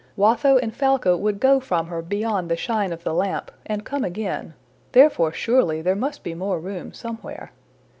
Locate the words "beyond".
2.01-2.49